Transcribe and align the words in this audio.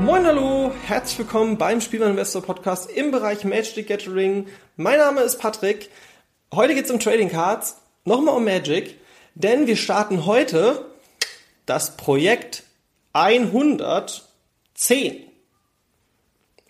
Moin 0.00 0.26
hallo, 0.26 0.72
herzlich 0.86 1.18
willkommen 1.18 1.58
beim 1.58 1.80
Spielwareninvestor 1.80 2.42
Podcast 2.42 2.90
im 2.90 3.10
Bereich 3.10 3.44
Magic 3.44 3.88
Gathering. 3.88 4.46
Mein 4.76 4.98
Name 4.98 5.22
ist 5.22 5.38
Patrick. 5.38 5.90
Heute 6.54 6.74
geht 6.74 6.84
es 6.84 6.90
um 6.90 7.00
Trading 7.00 7.28
Cards, 7.28 7.78
nochmal 8.04 8.36
um 8.36 8.44
Magic, 8.44 8.96
denn 9.34 9.66
wir 9.66 9.76
starten 9.76 10.24
heute 10.24 10.86
das 11.66 11.96
Projekt 11.96 12.62
110. 13.12 15.24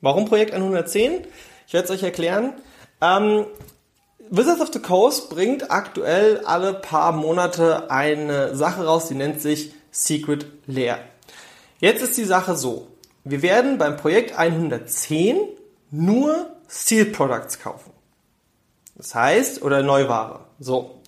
Warum 0.01 0.25
Projekt 0.25 0.55
110? 0.55 1.27
Ich 1.67 1.75
werde 1.75 1.85
es 1.85 1.91
euch 1.91 2.03
erklären. 2.03 2.55
Ähm, 3.03 3.47
Wizards 4.31 4.61
of 4.61 4.73
the 4.73 4.81
Coast 4.81 5.31
bringt 5.31 5.71
aktuell 5.71 6.43
alle 6.45 6.75
paar 6.75 7.13
Monate 7.13 7.91
eine 7.91 8.57
Sache 8.57 8.85
raus, 8.85 9.09
die 9.09 9.15
nennt 9.15 9.41
sich 9.41 9.73
Secret 9.91 10.47
Lair. 10.67 10.99
Jetzt 11.81 12.03
ist 12.03 12.17
die 12.17 12.25
Sache 12.25 12.57
so. 12.57 12.89
Wir 13.29 13.43
werden 13.43 13.77
beim 13.77 13.99
Projekt 13.99 14.39
110 14.39 15.37
nur 15.91 16.47
Steel 16.67 17.07
Products 17.07 17.61
kaufen. 17.61 17.91
Das 18.97 19.15
heißt, 19.15 19.63
oder 19.63 19.83
Neuware. 19.83 20.41
So. 20.59 21.03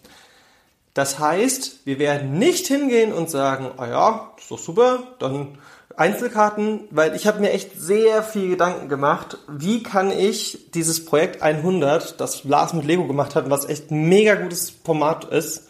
Das 0.92 1.18
heißt, 1.18 1.86
wir 1.86 1.98
werden 1.98 2.38
nicht 2.38 2.66
hingehen 2.66 3.12
und 3.12 3.30
sagen, 3.30 3.70
oh 3.78 3.84
ja, 3.84 4.32
ist 4.38 4.50
doch 4.50 4.58
super, 4.58 5.04
dann 5.18 5.58
Einzelkarten, 5.96 6.88
weil 6.90 7.14
ich 7.14 7.26
habe 7.26 7.40
mir 7.40 7.52
echt 7.52 7.80
sehr 7.80 8.22
viel 8.22 8.50
Gedanken 8.50 8.88
gemacht, 8.88 9.38
wie 9.48 9.82
kann 9.82 10.10
ich 10.10 10.70
dieses 10.72 11.04
Projekt 11.04 11.42
100, 11.42 12.20
das 12.20 12.44
Lars 12.44 12.74
mit 12.74 12.84
Lego 12.84 13.06
gemacht 13.06 13.34
hat, 13.34 13.48
was 13.48 13.66
echt 13.68 13.90
mega 13.90 14.34
gutes 14.34 14.70
Format 14.70 15.24
ist, 15.24 15.68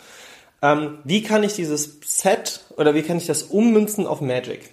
ähm, 0.62 0.98
wie 1.04 1.22
kann 1.22 1.44
ich 1.44 1.54
dieses 1.54 1.98
Set 2.04 2.60
oder 2.76 2.94
wie 2.94 3.02
kann 3.02 3.18
ich 3.18 3.26
das 3.26 3.44
ummünzen 3.44 4.06
auf 4.06 4.20
Magic? 4.20 4.70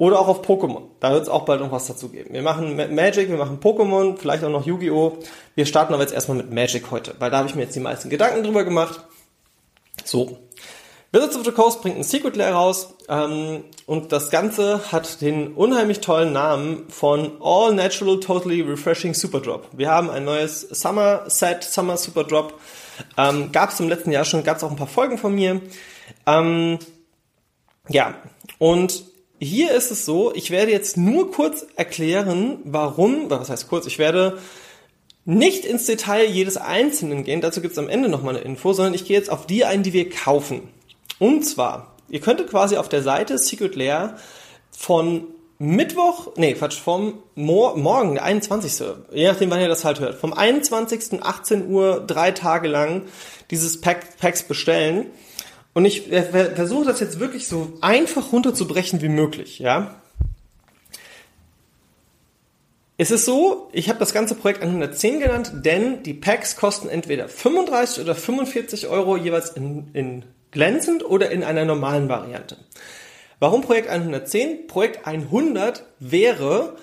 Oder 0.00 0.18
auch 0.18 0.28
auf 0.28 0.40
Pokémon. 0.40 0.84
Da 0.98 1.12
wird 1.12 1.24
es 1.24 1.28
auch 1.28 1.44
bald 1.44 1.60
noch 1.60 1.72
was 1.72 1.86
dazu 1.86 2.08
geben. 2.08 2.32
Wir 2.32 2.40
machen 2.40 2.74
Magic, 2.74 3.28
wir 3.28 3.36
machen 3.36 3.60
Pokémon, 3.60 4.16
vielleicht 4.16 4.42
auch 4.42 4.48
noch 4.48 4.64
Yu-Gi-Oh! 4.64 5.18
Wir 5.54 5.66
starten 5.66 5.92
aber 5.92 6.02
jetzt 6.02 6.14
erstmal 6.14 6.38
mit 6.38 6.50
Magic 6.50 6.90
heute, 6.90 7.14
weil 7.18 7.30
da 7.30 7.36
habe 7.36 7.50
ich 7.50 7.54
mir 7.54 7.64
jetzt 7.64 7.76
die 7.76 7.80
meisten 7.80 8.08
Gedanken 8.08 8.42
drüber 8.42 8.64
gemacht. 8.64 9.02
So. 10.02 10.38
Wizards 11.12 11.36
of 11.36 11.44
the 11.44 11.52
Coast 11.52 11.82
bringt 11.82 11.98
ein 11.98 12.02
Secret 12.02 12.34
Lair 12.34 12.54
raus 12.54 12.94
ähm, 13.10 13.62
und 13.84 14.10
das 14.10 14.30
Ganze 14.30 14.90
hat 14.90 15.20
den 15.20 15.52
unheimlich 15.52 16.00
tollen 16.00 16.32
Namen 16.32 16.88
von 16.88 17.32
All 17.42 17.74
Natural 17.74 18.20
Totally 18.20 18.62
Refreshing 18.62 19.12
Super 19.12 19.40
Drop. 19.40 19.68
Wir 19.72 19.90
haben 19.90 20.08
ein 20.08 20.24
neues 20.24 20.62
Summer 20.62 21.28
Set, 21.28 21.62
Summer 21.62 21.98
Super 21.98 22.24
Drop. 22.24 22.58
Ähm, 23.18 23.52
gab 23.52 23.68
es 23.68 23.78
im 23.80 23.90
letzten 23.90 24.12
Jahr 24.12 24.24
schon, 24.24 24.44
gab 24.44 24.56
es 24.56 24.64
auch 24.64 24.70
ein 24.70 24.78
paar 24.78 24.86
Folgen 24.86 25.18
von 25.18 25.34
mir. 25.34 25.60
Ähm, 26.26 26.78
ja, 27.90 28.14
und 28.58 29.09
hier 29.40 29.72
ist 29.72 29.90
es 29.90 30.04
so, 30.04 30.34
ich 30.34 30.50
werde 30.50 30.70
jetzt 30.70 30.96
nur 30.96 31.32
kurz 31.32 31.66
erklären, 31.74 32.58
warum, 32.64 33.30
was 33.30 33.48
heißt 33.48 33.68
kurz, 33.68 33.86
ich 33.86 33.98
werde 33.98 34.38
nicht 35.24 35.64
ins 35.64 35.86
Detail 35.86 36.26
jedes 36.26 36.58
Einzelnen 36.58 37.24
gehen, 37.24 37.40
dazu 37.40 37.60
gibt 37.60 37.72
es 37.72 37.78
am 37.78 37.88
Ende 37.88 38.08
nochmal 38.08 38.36
eine 38.36 38.44
Info, 38.44 38.72
sondern 38.72 38.94
ich 38.94 39.06
gehe 39.06 39.16
jetzt 39.16 39.30
auf 39.30 39.46
die 39.46 39.64
ein, 39.64 39.82
die 39.82 39.94
wir 39.94 40.10
kaufen. 40.10 40.68
Und 41.18 41.44
zwar, 41.44 41.96
ihr 42.08 42.20
könntet 42.20 42.50
quasi 42.50 42.76
auf 42.76 42.88
der 42.88 43.02
Seite 43.02 43.38
Secret 43.38 43.76
Lair 43.76 44.16
von 44.70 45.24
Mittwoch, 45.58 46.32
nee, 46.36 46.54
Quatsch, 46.54 46.78
vom 46.78 47.22
Mor 47.34 47.76
Morgen, 47.76 48.14
der 48.14 48.24
21. 48.24 48.86
Je 49.12 49.26
nachdem, 49.26 49.50
wann 49.50 49.60
ihr 49.60 49.68
das 49.68 49.84
halt 49.84 50.00
hört. 50.00 50.18
Vom 50.18 50.32
21. 50.32 51.22
18 51.22 51.68
Uhr, 51.70 52.02
drei 52.06 52.30
Tage 52.30 52.66
lang 52.66 53.02
dieses 53.50 53.78
Pack, 53.78 54.18
Packs 54.18 54.42
bestellen. 54.42 55.06
Und 55.72 55.84
ich 55.84 56.02
versuche 56.02 56.84
das 56.84 57.00
jetzt 57.00 57.20
wirklich 57.20 57.46
so 57.46 57.74
einfach 57.80 58.32
runterzubrechen 58.32 59.02
wie 59.02 59.08
möglich, 59.08 59.60
ja. 59.60 60.00
Es 62.96 63.10
ist 63.10 63.24
so, 63.24 63.70
ich 63.72 63.88
habe 63.88 63.98
das 63.98 64.12
ganze 64.12 64.34
Projekt 64.34 64.60
an 64.62 64.68
110 64.68 65.20
genannt, 65.20 65.52
denn 65.64 66.02
die 66.02 66.12
Packs 66.12 66.56
kosten 66.56 66.88
entweder 66.88 67.28
35 67.28 68.04
oder 68.04 68.14
45 68.14 68.88
Euro 68.88 69.16
jeweils 69.16 69.50
in, 69.50 69.88
in 69.94 70.24
glänzend 70.50 71.02
oder 71.04 71.30
in 71.30 71.42
einer 71.42 71.64
normalen 71.64 72.10
Variante. 72.10 72.58
Warum 73.38 73.62
Projekt 73.62 73.88
110? 73.88 74.66
Projekt 74.66 75.06
100 75.06 75.82
wäre 75.98 76.76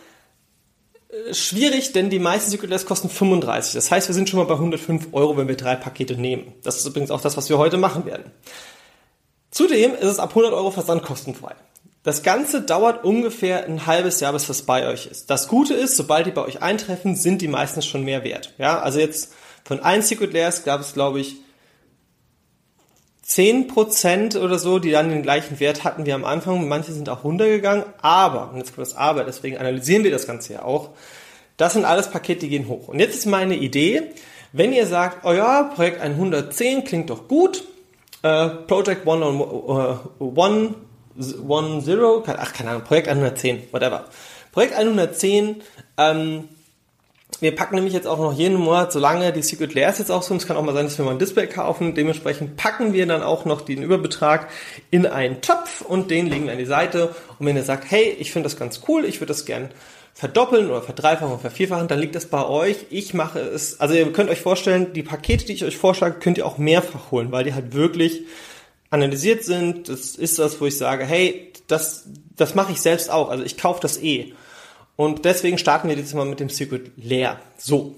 äh, 1.10 1.36
schwierig, 1.36 1.94
denn 1.94 2.10
die 2.10 2.18
meisten 2.18 2.50
Circulars 2.50 2.88
kosten 2.88 3.10
35. 3.10 3.74
Das 3.74 3.92
heißt, 3.92 4.10
wir 4.10 4.16
sind 4.16 4.28
schon 4.28 4.40
mal 4.40 4.46
bei 4.46 4.56
105 4.56 5.10
Euro, 5.12 5.38
wenn 5.38 5.48
wir 5.48 5.56
drei 5.56 5.76
Pakete 5.76 6.16
nehmen. 6.16 6.54
Das 6.64 6.78
ist 6.78 6.88
übrigens 6.88 7.12
auch 7.12 7.22
das, 7.22 7.38
was 7.38 7.50
wir 7.50 7.60
heute 7.60 7.78
machen 7.78 8.06
werden. 8.06 8.32
Zudem 9.52 9.94
ist 9.94 10.04
es 10.04 10.20
ab 10.20 10.30
100 10.30 10.54
Euro 10.54 10.72
versandkostenfrei. 10.72 11.56
Das 12.04 12.24
Ganze 12.24 12.62
dauert 12.62 13.04
ungefähr 13.04 13.66
ein 13.66 13.86
halbes 13.86 14.20
Jahr, 14.22 14.32
bis 14.32 14.48
das 14.48 14.62
bei 14.62 14.88
euch 14.88 15.08
ist. 15.08 15.30
Das 15.30 15.48
Gute 15.48 15.74
ist, 15.74 15.98
sobald 15.98 16.26
die 16.26 16.32
bei 16.32 16.44
euch 16.44 16.62
eintreffen, 16.62 17.16
sind 17.16 17.42
die 17.42 17.50
meistens 17.50 17.86
schon 17.86 18.04
mehr 18.04 18.24
wert. 18.24 18.54
Ja, 18.58 18.80
also 18.80 19.00
jetzt 19.00 19.34
von 19.66 19.82
1 19.82 20.08
Secret 20.08 20.32
Layers 20.32 20.64
gab 20.64 20.80
es, 20.80 20.94
glaube 20.94 21.20
ich, 21.20 21.36
10% 23.28 24.40
oder 24.40 24.58
so, 24.58 24.80
die 24.80 24.92
dann 24.92 25.10
den 25.10 25.22
gleichen 25.22 25.60
Wert 25.60 25.84
hatten 25.84 26.06
wie 26.06 26.14
am 26.14 26.24
Anfang. 26.24 26.70
Manche 26.70 26.94
sind 26.94 27.10
auch 27.10 27.26
runtergegangen, 27.26 27.84
aber, 28.02 28.52
und 28.52 28.58
jetzt 28.58 28.74
kommt 28.74 28.88
das 28.88 28.96
Aber, 28.96 29.26
deswegen 29.26 29.58
analysieren 29.58 30.06
wir 30.06 30.12
das 30.12 30.28
Ganze 30.28 30.54
ja 30.54 30.64
auch. 30.64 30.92
Das 31.58 31.74
sind 31.74 31.84
alles 31.84 32.10
Pakete, 32.10 32.42
die 32.42 32.50
gehen 32.50 32.70
hoch. 32.70 32.88
Und 32.88 33.00
jetzt 33.00 33.16
ist 33.16 33.26
meine 33.26 33.56
Idee, 33.56 34.12
wenn 34.54 34.72
ihr 34.72 34.88
sagt, 34.88 35.26
oh 35.26 35.34
ja, 35.34 35.64
Projekt 35.64 36.00
110 36.00 36.86
klingt 36.86 37.10
doch 37.10 37.28
gut, 37.28 37.66
äh, 38.24 38.50
Project 38.68 39.06
One 39.06 39.26
on 39.26 39.42
uh, 39.42 39.98
One, 40.20 40.76
One 41.48 41.82
Zero, 41.84 42.24
ach 42.26 42.54
keine 42.54 42.72
Ahnung, 42.72 42.84
Projekt 42.84 43.08
110, 43.08 43.70
whatever. 43.72 44.06
Projekt 44.52 44.76
110, 44.76 45.62
ähm, 45.98 46.50
wir 47.40 47.56
packen 47.56 47.76
nämlich 47.76 47.94
jetzt 47.94 48.08
auch 48.08 48.18
noch 48.18 48.34
jeden 48.34 48.58
Monat, 48.58 48.92
solange 48.92 49.32
die 49.34 49.44
Secret 49.44 49.74
Layers 49.74 50.00
jetzt 50.00 50.12
auch 50.12 50.24
sind, 50.24 50.38
es 50.38 50.48
kann 50.48 50.58
auch 50.58 50.64
mal 50.64 50.74
sein, 50.74 50.86
dass 50.86 50.98
wir 50.98 51.06
mal 51.06 51.12
ein 51.12 51.20
Display 51.20 51.46
kaufen, 51.46 51.94
dementsprechend 51.94 52.56
packen 52.58 52.94
wir 52.94 53.06
dann 53.06 53.22
auch 53.22 53.46
noch 53.46 53.62
den 53.62 53.84
Überbetrag 53.84 54.48
in 54.90 55.06
einen 55.06 55.42
Topf 55.42 55.82
und 55.82 56.10
den 56.10 56.28
legen 56.28 56.46
wir 56.46 56.54
an 56.54 56.58
die 56.58 56.66
Seite. 56.66 57.14
Und 57.38 57.46
wenn 57.46 57.56
ihr 57.56 57.64
sagt, 57.64 57.92
hey, 57.92 58.16
ich 58.18 58.32
finde 58.32 58.50
das 58.50 58.58
ganz 58.58 58.82
cool, 58.88 59.06
ich 59.06 59.18
würde 59.20 59.28
das 59.28 59.46
gern 59.46 59.70
verdoppeln 60.18 60.72
oder 60.72 60.82
verdreifachen 60.82 61.32
oder 61.32 61.40
vervierfachen, 61.40 61.88
dann 61.88 62.00
liegt 62.00 62.16
das 62.16 62.26
bei 62.26 62.44
euch. 62.44 62.88
Ich 62.90 63.14
mache 63.14 63.40
es, 63.40 63.80
also 63.80 63.94
ihr 63.94 64.12
könnt 64.12 64.32
euch 64.32 64.42
vorstellen, 64.42 64.92
die 64.94 65.04
Pakete, 65.04 65.46
die 65.46 65.54
ich 65.54 65.64
euch 65.64 65.78
vorschlage, 65.78 66.18
könnt 66.20 66.40
ihr 66.40 66.48
auch 66.48 66.58
mehrfach 66.58 67.12
holen, 67.12 67.32
weil 67.32 67.44
die 67.44 67.54
halt 67.54 67.76
wirklich 67.76 68.24
analysiert 68.90 69.44
sind. 69.44 69.90
Das 69.90 70.16
ist 70.16 70.40
das, 70.40 70.60
wo 70.60 70.66
ich 70.66 70.76
sage, 70.76 71.06
hey, 71.06 71.54
das, 71.68 72.06
das 72.36 72.56
mache 72.56 72.72
ich 72.72 72.82
selbst 72.82 73.12
auch. 73.12 73.30
Also 73.30 73.44
ich 73.44 73.58
kaufe 73.58 73.80
das 73.80 74.02
eh. 74.02 74.34
Und 74.96 75.24
deswegen 75.24 75.60
starten 75.60 75.88
wir 75.88 75.96
jetzt 75.96 76.16
mal 76.16 76.26
mit 76.26 76.40
dem 76.40 76.50
Secret 76.50 76.94
Lair. 76.98 77.40
So. 77.60 77.94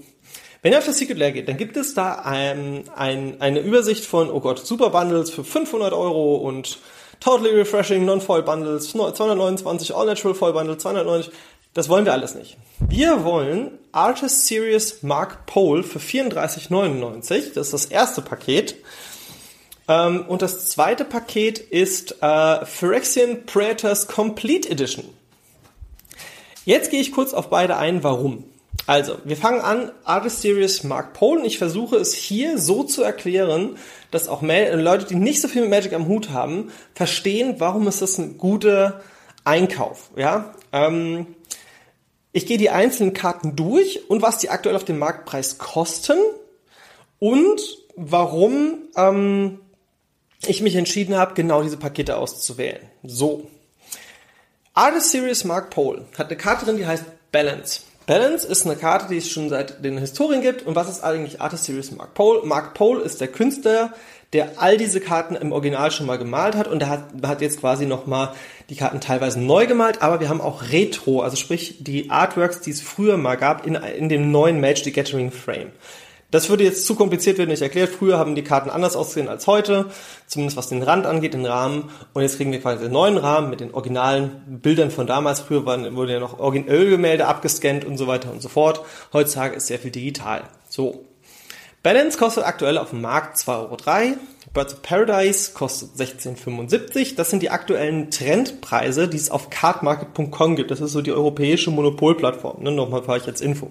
Wenn 0.60 0.72
ihr 0.72 0.78
auf 0.78 0.84
das 0.84 0.98
Secret 0.98 1.16
Lair 1.16 1.32
geht, 1.32 1.48
dann 1.48 1.56
gibt 1.56 1.78
es 1.78 1.94
da 1.94 2.16
ein, 2.16 2.84
ein, 2.94 3.40
eine 3.40 3.60
Übersicht 3.60 4.04
von, 4.04 4.30
oh 4.30 4.40
Gott, 4.40 4.58
Super 4.66 4.90
Bundles 4.90 5.30
für 5.30 5.42
500 5.42 5.94
Euro 5.94 6.34
und 6.34 6.76
Totally 7.18 7.54
Refreshing 7.54 8.04
Non-Foil 8.04 8.42
Bundles 8.42 8.90
229, 8.90 9.94
All 9.94 10.04
Natural 10.04 10.34
Foil 10.34 10.52
Bundle 10.52 10.76
290. 10.76 11.32
Das 11.72 11.88
wollen 11.88 12.04
wir 12.04 12.12
alles 12.12 12.34
nicht. 12.34 12.56
Wir 12.80 13.24
wollen 13.24 13.78
Artist 13.92 14.46
Series 14.46 15.02
Mark 15.02 15.46
Pole 15.46 15.84
für 15.84 16.00
34,99. 16.00 17.54
Das 17.54 17.66
ist 17.66 17.72
das 17.72 17.86
erste 17.86 18.22
Paket. 18.22 18.76
Ähm, 19.86 20.24
und 20.26 20.42
das 20.42 20.68
zweite 20.68 21.04
Paket 21.04 21.58
ist 21.58 22.22
äh, 22.22 22.66
Phyrexian 22.66 23.46
Praetors 23.46 24.08
Complete 24.08 24.68
Edition. 24.68 25.04
Jetzt 26.64 26.90
gehe 26.90 27.00
ich 27.00 27.12
kurz 27.12 27.34
auf 27.34 27.50
beide 27.50 27.76
ein, 27.76 28.02
warum. 28.02 28.44
Also, 28.86 29.18
wir 29.24 29.36
fangen 29.36 29.60
an, 29.60 29.92
Artist 30.04 30.42
Series 30.42 30.82
Mark 30.82 31.12
Polen. 31.12 31.44
Ich 31.44 31.58
versuche 31.58 31.96
es 31.96 32.14
hier 32.14 32.58
so 32.58 32.82
zu 32.82 33.02
erklären, 33.02 33.76
dass 34.10 34.28
auch 34.28 34.42
Leute, 34.42 35.06
die 35.06 35.14
nicht 35.14 35.40
so 35.40 35.46
viel 35.46 35.62
mit 35.62 35.70
Magic 35.70 35.92
am 35.92 36.08
Hut 36.08 36.30
haben, 36.30 36.72
verstehen, 36.94 37.56
warum 37.58 37.86
ist 37.86 38.02
das 38.02 38.18
ein 38.18 38.38
guter 38.38 39.02
Einkauf. 39.44 40.10
Ja, 40.16 40.54
ähm, 40.72 41.28
ich 42.32 42.46
gehe 42.46 42.58
die 42.58 42.70
einzelnen 42.70 43.12
Karten 43.12 43.56
durch 43.56 44.08
und 44.08 44.22
was 44.22 44.38
die 44.38 44.50
aktuell 44.50 44.76
auf 44.76 44.84
dem 44.84 44.98
Marktpreis 44.98 45.58
kosten 45.58 46.18
und 47.18 47.60
warum 47.96 48.78
ähm, 48.96 49.60
ich 50.46 50.62
mich 50.62 50.76
entschieden 50.76 51.16
habe, 51.16 51.34
genau 51.34 51.62
diese 51.62 51.76
Pakete 51.76 52.16
auszuwählen. 52.16 52.80
So, 53.02 53.48
Artist 54.74 55.10
Series 55.10 55.44
Mark 55.44 55.70
Pole 55.70 56.06
hat 56.16 56.28
eine 56.28 56.36
Karte 56.36 56.64
drin, 56.64 56.76
die 56.76 56.86
heißt 56.86 57.04
Balance. 57.32 57.82
Balance 58.06 58.46
ist 58.46 58.66
eine 58.66 58.76
Karte, 58.76 59.08
die 59.08 59.18
es 59.18 59.28
schon 59.28 59.48
seit 59.48 59.84
den 59.84 59.98
Historien 59.98 60.42
gibt. 60.42 60.66
Und 60.66 60.74
was 60.74 60.88
ist 60.88 61.04
eigentlich 61.04 61.40
Artist 61.40 61.64
Series 61.64 61.90
Mark 61.92 62.14
Pole? 62.14 62.42
Mark 62.44 62.74
Pole 62.74 63.02
ist 63.02 63.20
der 63.20 63.28
Künstler, 63.28 63.92
der 64.32 64.60
all 64.60 64.76
diese 64.76 65.00
Karten 65.00 65.34
im 65.34 65.52
Original 65.52 65.90
schon 65.90 66.06
mal 66.06 66.18
gemalt 66.18 66.54
hat 66.54 66.68
und 66.68 66.78
der 66.78 66.88
hat, 66.88 67.04
hat 67.24 67.40
jetzt 67.40 67.60
quasi 67.60 67.86
nochmal 67.86 68.32
die 68.68 68.76
Karten 68.76 69.00
teilweise 69.00 69.40
neu 69.40 69.66
gemalt, 69.66 70.02
aber 70.02 70.20
wir 70.20 70.28
haben 70.28 70.40
auch 70.40 70.70
Retro, 70.70 71.22
also 71.22 71.36
sprich 71.36 71.76
die 71.80 72.10
Artworks, 72.10 72.60
die 72.60 72.70
es 72.70 72.80
früher 72.80 73.16
mal 73.16 73.36
gab, 73.36 73.66
in, 73.66 73.74
in 73.74 74.08
dem 74.08 74.30
neuen 74.30 74.60
Magic 74.60 74.84
the 74.84 74.92
Gathering 74.92 75.30
Frame. 75.30 75.72
Das 76.30 76.48
würde 76.48 76.62
jetzt 76.62 76.86
zu 76.86 76.94
kompliziert 76.94 77.38
werden, 77.38 77.50
ich 77.50 77.60
erklärt. 77.60 77.90
Früher 77.90 78.16
haben 78.18 78.36
die 78.36 78.44
Karten 78.44 78.70
anders 78.70 78.94
ausgesehen 78.94 79.28
als 79.28 79.48
heute, 79.48 79.86
zumindest 80.28 80.56
was 80.56 80.68
den 80.68 80.82
Rand 80.82 81.04
angeht, 81.06 81.34
den 81.34 81.44
Rahmen. 81.44 81.90
Und 82.12 82.22
jetzt 82.22 82.36
kriegen 82.36 82.52
wir 82.52 82.60
quasi 82.60 82.84
den 82.84 82.92
neuen 82.92 83.16
Rahmen 83.16 83.50
mit 83.50 83.58
den 83.58 83.74
originalen 83.74 84.60
Bildern 84.62 84.92
von 84.92 85.08
damals. 85.08 85.40
Früher 85.40 85.66
waren, 85.66 85.96
wurde 85.96 86.12
ja 86.12 86.20
noch 86.20 86.38
Ölgemälde 86.38 87.26
abgescannt 87.26 87.84
und 87.84 87.98
so 87.98 88.06
weiter 88.06 88.30
und 88.30 88.42
so 88.42 88.48
fort. 88.48 88.82
Heutzutage 89.12 89.56
ist 89.56 89.66
sehr 89.66 89.80
viel 89.80 89.90
digital. 89.90 90.42
So. 90.68 91.04
Balance 91.82 92.18
kostet 92.18 92.44
aktuell 92.44 92.76
auf 92.76 92.90
dem 92.90 93.00
Markt 93.00 93.38
2,03 93.38 93.48
Euro. 93.58 93.76
Birds 94.52 94.74
of 94.74 94.82
Paradise 94.82 95.52
kostet 95.52 95.90
16,75. 95.96 97.14
Das 97.14 97.30
sind 97.30 97.42
die 97.42 97.50
aktuellen 97.50 98.10
Trendpreise, 98.10 99.08
die 99.08 99.16
es 99.16 99.30
auf 99.30 99.48
cardmarket.com 99.48 100.56
gibt. 100.56 100.70
Das 100.70 100.80
ist 100.80 100.92
so 100.92 101.02
die 101.02 101.12
europäische 101.12 101.70
Monopolplattform. 101.70 102.62
Ne? 102.62 102.72
Nochmal 102.72 103.02
für 103.02 103.12
euch 103.12 103.26
als 103.26 103.40
Info. 103.40 103.70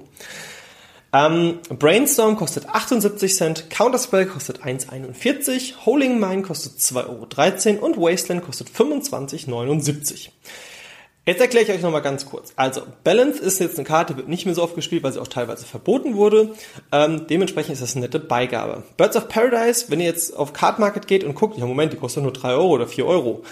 Ähm, 1.11 1.59
Brainstorm 1.69 2.35
kostet 2.35 2.69
78 2.69 3.35
Cent, 3.35 3.69
Counterspell 3.69 4.27
kostet 4.27 4.63
1,41, 4.63 5.85
Holding 5.85 6.19
Mine 6.19 6.43
kostet 6.43 6.73
2,13 6.77 7.77
Euro 7.77 7.85
und 7.85 7.97
Wasteland 7.97 8.43
kostet 8.43 8.69
25,79. 8.69 10.29
Jetzt 11.29 11.41
erkläre 11.41 11.65
ich 11.65 11.71
euch 11.71 11.81
nochmal 11.83 12.01
ganz 12.01 12.25
kurz. 12.25 12.53
Also, 12.55 12.81
Balance 13.03 13.39
ist 13.39 13.59
jetzt 13.59 13.77
eine 13.77 13.87
Karte, 13.87 14.17
wird 14.17 14.27
nicht 14.27 14.47
mehr 14.47 14.55
so 14.55 14.63
oft 14.63 14.73
gespielt, 14.73 15.03
weil 15.03 15.13
sie 15.13 15.21
auch 15.21 15.27
teilweise 15.27 15.63
verboten 15.63 16.15
wurde. 16.15 16.55
Ähm, 16.91 17.27
dementsprechend 17.29 17.73
ist 17.73 17.83
das 17.83 17.95
eine 17.95 18.05
nette 18.05 18.19
Beigabe. 18.19 18.81
Birds 18.97 19.15
of 19.15 19.27
Paradise, 19.29 19.85
wenn 19.89 19.99
ihr 19.99 20.07
jetzt 20.07 20.35
auf 20.35 20.53
Card 20.53 20.79
Market 20.79 21.07
geht 21.07 21.23
und 21.23 21.35
guckt, 21.35 21.59
ja 21.59 21.67
Moment, 21.67 21.93
die 21.93 21.97
kostet 21.97 22.23
nur 22.23 22.33
3 22.33 22.53
Euro 22.53 22.69
oder 22.69 22.87
4 22.87 23.05
Euro. 23.05 23.43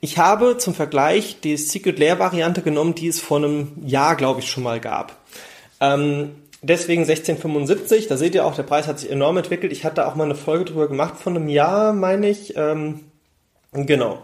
Ich 0.00 0.18
habe 0.18 0.58
zum 0.58 0.74
Vergleich 0.74 1.38
die 1.40 1.56
Secret 1.56 2.00
Lair 2.00 2.18
Variante 2.18 2.60
genommen, 2.60 2.96
die 2.96 3.06
es 3.06 3.20
vor 3.20 3.36
einem 3.36 3.70
Jahr, 3.84 4.16
glaube 4.16 4.40
ich, 4.40 4.50
schon 4.50 4.64
mal 4.64 4.80
gab. 4.80 5.16
Ähm, 5.80 6.32
Deswegen 6.64 7.02
1675, 7.02 8.06
da 8.06 8.16
seht 8.16 8.36
ihr 8.36 8.46
auch, 8.46 8.54
der 8.54 8.62
Preis 8.62 8.86
hat 8.86 9.00
sich 9.00 9.10
enorm 9.10 9.36
entwickelt. 9.36 9.72
Ich 9.72 9.84
hatte 9.84 10.06
auch 10.06 10.14
mal 10.14 10.24
eine 10.24 10.36
Folge 10.36 10.66
drüber 10.66 10.86
gemacht 10.86 11.16
von 11.16 11.36
einem 11.36 11.48
Jahr, 11.48 11.92
meine 11.92 12.28
ich. 12.28 12.54
Ähm, 12.56 13.00
genau. 13.72 14.22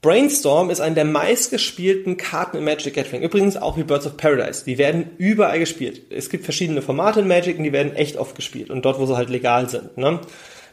Brainstorm 0.00 0.70
ist 0.70 0.80
eine 0.80 0.94
der 0.94 1.04
meistgespielten 1.04 2.16
Karten 2.16 2.58
in 2.58 2.64
Magic 2.64 2.94
Gathering. 2.94 3.22
Übrigens 3.22 3.56
auch 3.56 3.76
wie 3.76 3.82
Birds 3.82 4.06
of 4.06 4.16
Paradise. 4.16 4.64
Die 4.64 4.78
werden 4.78 5.10
überall 5.18 5.58
gespielt. 5.58 6.02
Es 6.10 6.30
gibt 6.30 6.44
verschiedene 6.44 6.82
Formate 6.82 7.20
in 7.20 7.28
Magic 7.28 7.58
und 7.58 7.64
die 7.64 7.72
werden 7.72 7.96
echt 7.96 8.16
oft 8.16 8.36
gespielt. 8.36 8.70
Und 8.70 8.84
dort, 8.84 9.00
wo 9.00 9.06
sie 9.06 9.16
halt 9.16 9.28
legal 9.28 9.68
sind. 9.68 9.98
Ne? 9.98 10.20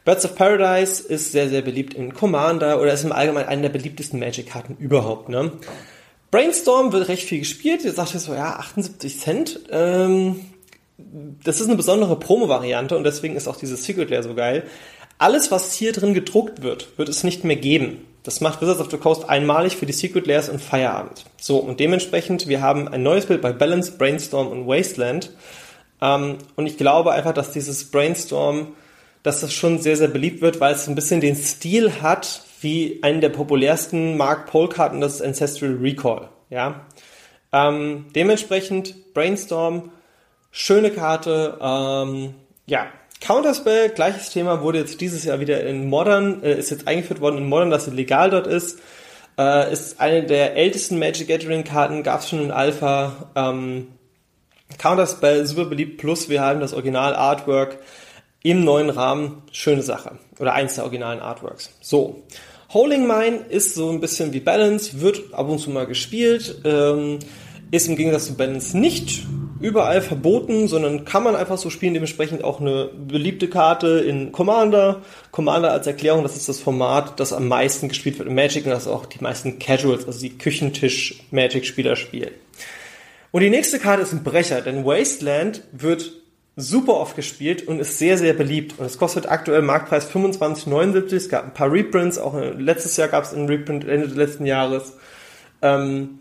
Birds 0.04 0.26
of 0.26 0.36
Paradise 0.36 1.02
ist 1.02 1.32
sehr, 1.32 1.50
sehr 1.50 1.64
beliebt 1.64 1.96
in 1.96 2.14
Commander 2.14 2.80
oder 2.80 2.94
ist 2.94 3.04
im 3.04 3.12
Allgemeinen 3.12 3.48
eine 3.48 3.64
der 3.64 3.70
beliebtesten 3.70 4.20
Magic-Karten 4.20 4.78
überhaupt. 4.78 5.30
Ne? 5.30 5.54
Brainstorm 6.30 6.92
wird 6.92 7.08
recht 7.08 7.28
viel 7.28 7.40
gespielt. 7.40 7.84
Jetzt 7.84 7.96
sagt 7.96 8.14
ihr 8.14 8.20
so, 8.20 8.36
ja, 8.36 8.58
78 8.58 9.20
Cent. 9.20 9.60
Ähm, 9.72 10.42
das 11.44 11.60
ist 11.60 11.68
eine 11.68 11.76
besondere 11.76 12.20
Promo-Variante 12.20 12.96
und 12.96 13.04
deswegen 13.04 13.36
ist 13.36 13.48
auch 13.48 13.56
dieses 13.56 13.84
Secret 13.84 14.12
Lair 14.12 14.22
so 14.22 14.36
geil. 14.36 14.64
Alles, 15.18 15.50
was 15.50 15.74
hier 15.74 15.94
drin 15.94 16.14
gedruckt 16.14 16.62
wird, 16.62 16.96
wird 16.98 17.10
es 17.10 17.24
nicht 17.24 17.44
mehr 17.44 17.56
geben. 17.56 18.06
Das 18.26 18.42
macht 18.42 18.60
Wizards 18.60 18.82
of 18.82 18.90
the 18.90 18.98
Coast 18.98 19.30
einmalig 19.30 19.78
für 19.78 19.86
die 19.86 19.94
Secret 19.94 20.26
Layers 20.26 20.50
und 20.50 20.60
Feierabend. 20.60 21.26
So, 21.40 21.58
und 21.58 21.80
dementsprechend, 21.80 22.48
wir 22.48 22.60
haben 22.60 22.88
ein 22.88 23.04
neues 23.04 23.28
Bild 23.28 23.42
bei 23.42 23.54
Balance, 23.54 23.94
Brainstorm 23.98 24.48
und 24.48 24.68
Wasteland. 24.68 25.32
Ähm, 26.02 26.40
und 26.56 26.66
ich 26.66 26.78
glaube 26.78 27.12
einfach, 27.12 27.34
dass 27.34 27.52
dieses 27.52 27.92
Brainstorm, 27.92 28.76
dass 29.22 29.42
das 29.42 29.54
schon 29.54 29.80
sehr, 29.80 29.96
sehr 29.96 30.08
beliebt 30.08 30.42
wird, 30.42 30.60
weil 30.60 30.74
es 30.74 30.88
ein 30.88 30.96
bisschen 30.96 31.22
den 31.22 31.36
Stil 31.36 32.02
hat, 32.02 32.42
wie 32.62 33.00
einen 33.04 33.22
der 33.22 33.30
populärsten 33.30 34.18
Mark 34.18 34.48
Pole-Karten, 34.48 35.02
das 35.02 35.16
ist 35.16 35.22
Ancestral 35.22 35.78
Recall. 35.80 36.30
Ja? 36.50 36.82
Ähm, 37.54 38.08
dementsprechend 38.16 39.14
Brainstorm, 39.14 39.92
schöne 40.50 40.90
Karte, 40.90 41.60
ähm, 41.62 42.34
ja, 42.66 42.88
Counterspell, 43.22 43.90
gleiches 43.90 44.30
Thema, 44.30 44.62
wurde 44.62 44.80
jetzt 44.80 45.02
dieses 45.02 45.24
Jahr 45.24 45.40
wieder 45.40 45.66
in 45.66 45.90
Modern, 45.90 46.44
äh, 46.44 46.58
ist 46.58 46.70
jetzt 46.70 46.88
eingeführt 46.88 47.22
worden 47.22 47.38
in 47.38 47.48
Modern, 47.48 47.70
dass 47.70 47.88
es 47.88 47.94
legal 47.94 48.30
dort 48.30 48.48
ist. 48.48 48.80
Äh, 49.38 49.72
ist 49.72 50.00
eine 50.00 50.24
der 50.24 50.56
ältesten 50.56 51.00
Magic 51.00 51.28
Gathering 51.28 51.64
Karten, 51.64 52.04
gab 52.04 52.22
es 52.22 52.30
schon 52.30 52.42
in 52.42 52.52
Alpha. 52.52 53.32
Ähm, 53.36 53.88
Counterspell, 54.78 55.46
super 55.46 55.66
beliebt, 55.66 55.98
plus 55.98 56.30
wir 56.30 56.42
haben 56.42 56.60
das 56.60 56.74
Original 56.74 57.16
Artwork 57.16 57.80
im 58.44 58.64
neuen 58.64 58.90
Rahmen. 58.90 59.44
Schöne 59.52 59.82
Sache. 59.82 60.20
Oder 60.40 60.54
eins 60.54 60.76
der 60.76 60.84
originalen 60.84 61.20
Artworks. 61.20 61.72
So. 61.82 62.24
Holding 62.74 63.08
Mine 63.08 63.38
ist 63.50 63.76
so 63.76 63.90
ein 63.90 64.02
bisschen 64.02 64.34
wie 64.34 64.40
Balance, 64.40 65.00
wird 65.00 65.34
ab 65.34 65.48
und 65.48 65.60
zu 65.60 65.70
mal 65.70 65.86
gespielt, 65.86 66.62
ähm, 66.66 67.20
ist 67.72 67.88
im 67.88 67.96
Gegensatz 67.96 68.28
zu 68.28 68.36
Balance 68.36 68.78
nicht 68.78 69.26
überall 69.60 70.02
verboten, 70.02 70.68
sondern 70.68 71.06
kann 71.06 71.24
man 71.24 71.36
einfach 71.36 71.58
so 71.58 71.70
spielen, 71.70 71.94
dementsprechend 71.94 72.44
auch 72.44 72.60
eine 72.60 72.90
beliebte 72.96 73.48
Karte 73.48 74.00
in 74.00 74.32
Commander. 74.32 75.02
Commander 75.32 75.72
als 75.72 75.88
Erklärung, 75.88 76.24
das 76.24 76.36
ist 76.36 76.50
das 76.50 76.60
Format, 76.60 77.20
das 77.20 77.32
am 77.32 77.48
meisten 77.48 77.88
gespielt 77.88 78.20
wird 78.20 78.28
in 78.28 78.36
Magic 78.36 78.66
und 78.66 78.72
das 78.72 78.88
auch 78.88 79.06
die 79.06 79.24
meisten 79.24 79.60
Casuals, 79.60 80.06
also 80.06 80.20
die 80.20 80.38
Küchentisch-Magic-Spieler 80.38 81.96
spielen. 81.96 82.32
Und 83.32 83.42
die 83.42 83.50
nächste 83.50 83.80
Karte 83.80 84.04
ist 84.04 84.14
ein 84.14 84.24
Brecher, 84.24 84.62
denn 84.62 84.86
Wasteland 84.86 85.64
wird 85.72 86.12
super 86.58 86.96
oft 86.96 87.16
gespielt 87.16 87.68
und 87.68 87.80
ist 87.80 87.98
sehr, 87.98 88.18
sehr 88.18 88.34
beliebt. 88.34 88.80
Und 88.80 88.86
es 88.86 88.98
kostet 88.98 89.30
aktuell 89.30 89.62
Marktpreis 89.62 90.10
25,79. 90.10 91.16
Es 91.16 91.30
gab 91.30 91.44
ein 91.46 91.54
paar 91.54 91.72
Reprints, 91.72 92.18
auch 92.18 92.34
letztes 92.58 92.96
Jahr 92.98 93.10
gab 93.10 93.26
es 93.26 93.34
einen 93.34 93.48
Reprint 93.48 93.86
Ende 93.86 94.08
des 94.08 94.16
letzten 94.16 94.46
Jahres. 94.46 94.94
Ähm, 95.62 96.20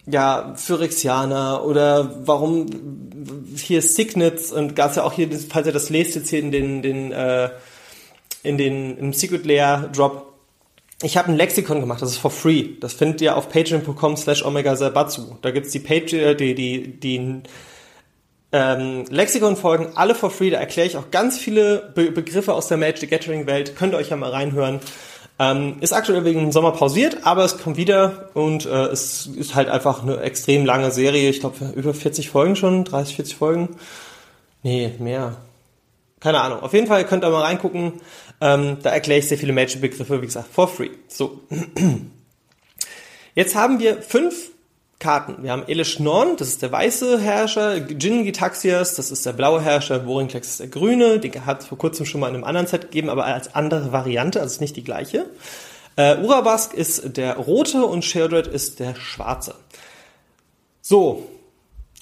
ja, 0.06 0.54
Phyrexianer 0.56 1.64
oder 1.64 2.26
warum 2.26 2.66
hier 3.56 3.82
Signets 3.82 4.52
und 4.52 4.76
gab 4.76 4.90
es 4.90 4.96
ja 4.96 5.02
auch 5.02 5.12
hier, 5.12 5.28
falls 5.48 5.66
ihr 5.66 5.72
das 5.72 5.90
lest 5.90 6.14
jetzt 6.14 6.30
hier 6.30 6.38
in 6.38 6.52
den, 6.52 6.82
den 6.82 7.12
äh, 7.12 7.50
in 8.42 8.56
den 8.58 8.96
im 8.98 9.12
Secret 9.12 9.44
Layer 9.44 9.90
Drop. 9.94 10.32
Ich 11.02 11.16
habe 11.16 11.28
ein 11.28 11.36
Lexikon 11.36 11.80
gemacht, 11.80 12.00
das 12.00 12.12
ist 12.12 12.18
for 12.18 12.30
free. 12.30 12.76
Das 12.80 12.94
findet 12.94 13.20
ihr 13.20 13.36
auf 13.36 13.50
patreon.com 13.50 14.16
slash 14.16 14.44
omega 14.44 14.76
sabatsu. 14.76 15.36
Da 15.42 15.50
gibt's 15.50 15.72
die 15.72 15.80
Patreon, 15.80 16.36
die, 16.36 16.54
die, 16.54 16.98
die 17.00 17.42
ähm, 18.52 19.04
Lexikon-Folgen, 19.10 19.96
alle 19.96 20.14
for 20.14 20.30
free. 20.30 20.50
Da 20.50 20.58
erkläre 20.58 20.86
ich 20.86 20.96
auch 20.96 21.10
ganz 21.10 21.36
viele 21.38 21.92
Be 21.94 22.10
Begriffe 22.12 22.54
aus 22.54 22.68
der 22.68 22.78
Magic 22.78 23.10
Gathering-Welt. 23.10 23.76
Könnt 23.76 23.92
ihr 23.92 23.98
euch 23.98 24.08
ja 24.08 24.16
mal 24.16 24.30
reinhören. 24.30 24.80
Ähm, 25.38 25.76
ist 25.80 25.92
aktuell 25.92 26.24
wegen 26.24 26.40
dem 26.40 26.52
Sommer 26.52 26.72
pausiert, 26.72 27.18
aber 27.26 27.44
es 27.44 27.58
kommt 27.58 27.76
wieder 27.76 28.30
und 28.32 28.64
äh, 28.64 28.86
es 28.86 29.26
ist 29.26 29.54
halt 29.54 29.68
einfach 29.68 30.02
eine 30.02 30.20
extrem 30.20 30.64
lange 30.64 30.90
Serie. 30.90 31.28
Ich 31.28 31.40
glaube, 31.40 31.72
über 31.74 31.92
40 31.92 32.30
Folgen 32.30 32.56
schon, 32.56 32.84
30, 32.84 33.16
40 33.16 33.36
Folgen. 33.36 33.76
Nee, 34.62 34.94
mehr. 34.98 35.36
Keine 36.20 36.40
Ahnung. 36.40 36.60
Auf 36.60 36.72
jeden 36.72 36.86
Fall 36.86 37.04
könnt 37.04 37.22
ihr 37.22 37.30
mal 37.30 37.42
reingucken. 37.42 38.00
Ähm, 38.40 38.78
da 38.82 38.90
erkläre 38.90 39.20
ich 39.20 39.28
sehr 39.28 39.38
viele 39.38 39.52
Magic-Begriffe, 39.52 40.22
wie 40.22 40.26
gesagt, 40.26 40.48
for 40.52 40.68
free. 40.68 40.90
So. 41.08 41.42
Jetzt 43.34 43.54
haben 43.54 43.78
wir 43.78 44.00
fünf 44.00 44.50
Karten. 44.98 45.42
Wir 45.42 45.52
haben 45.52 45.64
Elish 45.66 46.00
Norn, 46.00 46.36
das 46.36 46.48
ist 46.48 46.62
der 46.62 46.72
weiße 46.72 47.18
Herrscher, 47.20 47.76
Jin 47.76 48.24
Gitaxias, 48.24 48.94
das 48.94 49.10
ist 49.10 49.26
der 49.26 49.34
blaue 49.34 49.60
Herrscher, 49.60 50.04
Vorinclex 50.04 50.48
ist 50.48 50.60
der 50.60 50.68
grüne, 50.68 51.20
den 51.20 51.44
hat 51.44 51.60
es 51.60 51.66
vor 51.66 51.76
kurzem 51.76 52.06
schon 52.06 52.20
mal 52.20 52.28
in 52.28 52.36
einem 52.36 52.44
anderen 52.44 52.66
Set 52.66 52.82
gegeben, 52.82 53.10
aber 53.10 53.26
als 53.26 53.54
andere 53.54 53.92
Variante, 53.92 54.40
also 54.40 54.60
nicht 54.60 54.76
die 54.76 54.84
gleiche. 54.84 55.26
Äh, 55.96 56.18
Urabask 56.18 56.72
ist 56.72 57.16
der 57.16 57.36
rote 57.36 57.84
und 57.84 58.04
Sheldred 58.04 58.46
ist 58.46 58.80
der 58.80 58.94
schwarze. 58.94 59.54
So, 60.80 61.26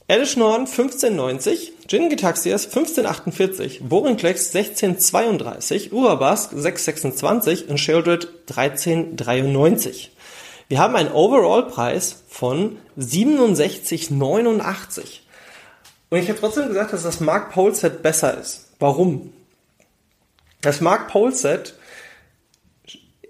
Elish 0.07 0.37
Norn 0.37 0.67
1590, 0.67 1.73
Jin 1.89 2.11
Gitaxias 2.11 2.67
1548, 2.67 3.83
Vorinclex 3.89 4.55
1632, 4.55 5.93
Urabask 5.93 6.51
626 6.53 7.69
und 7.69 7.79
Sheldred 7.79 8.29
1393. 8.51 10.14
Wir 10.69 10.79
haben 10.79 10.97
einen 10.97 11.13
Overall-Preis 11.13 12.25
von 12.29 12.79
67,89. 12.99 15.21
Und 16.11 16.19
ich 16.19 16.29
habe 16.29 16.39
trotzdem 16.39 16.69
gesagt, 16.69 16.93
dass 16.93 17.03
das 17.03 17.21
Mark 17.21 17.53
Pole 17.53 17.75
Set 17.75 18.03
besser 18.03 18.39
ist. 18.39 18.69
Warum? 18.79 19.33
Das 20.61 20.81
Mark 20.81 21.09
Pole 21.09 21.33
Set 21.33 21.75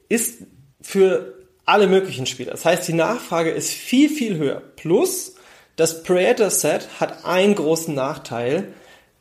ist 0.08 0.42
für 0.80 1.34
alle 1.64 1.86
möglichen 1.86 2.26
Spieler. 2.26 2.52
Das 2.52 2.64
heißt, 2.64 2.86
die 2.86 2.92
Nachfrage 2.92 3.50
ist 3.50 3.70
viel, 3.70 4.08
viel 4.08 4.36
höher. 4.36 4.62
Plus, 4.76 5.34
das 5.76 6.02
Predator 6.02 6.50
Set 6.50 6.88
hat 7.00 7.24
einen 7.24 7.54
großen 7.54 7.94
Nachteil. 7.94 8.74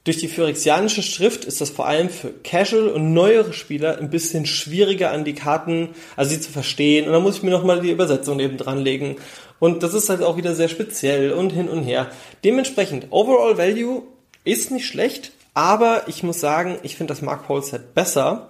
Durch 0.06 0.18
die 0.18 0.28
phyrexianische 0.28 1.02
Schrift 1.02 1.46
ist 1.46 1.62
das 1.62 1.70
vor 1.70 1.88
allem 1.88 2.10
für 2.10 2.34
Casual 2.44 2.90
und 2.90 3.14
neuere 3.14 3.54
Spieler 3.54 4.00
ein 4.00 4.10
bisschen 4.10 4.46
schwieriger 4.46 5.12
an 5.12 5.24
die 5.24 5.34
Karten, 5.34 5.90
also 6.18 6.32
sie 6.32 6.42
zu 6.42 6.52
verstehen. 6.52 7.06
Und 7.08 7.14
dann 7.14 7.24
muss 7.24 7.38
ich 7.38 7.44
mir 7.44 7.52
nochmal 7.52 7.80
die 7.80 7.92
Übersetzung 7.92 8.36
neben 8.36 8.58
dranlegen. 8.58 9.16
Und 9.60 9.82
das 9.82 9.94
ist 9.94 10.10
halt 10.10 10.22
auch 10.22 10.36
wieder 10.36 10.56
sehr 10.56 10.68
speziell 10.68 11.32
und 11.32 11.52
hin 11.52 11.70
und 11.70 11.84
her. 11.84 12.12
Dementsprechend, 12.44 13.08
Overall 13.12 13.58
Value 13.58 14.04
ist 14.44 14.72
nicht 14.72 14.88
schlecht, 14.88 15.32
aber 15.54 16.04
ich 16.08 16.22
muss 16.22 16.42
sagen, 16.42 16.80
ich 16.84 16.98
finde 16.98 17.14
das 17.14 17.22
Mark 17.22 17.48
Pole 17.48 17.62
Set 17.62 17.94
besser, 17.94 18.50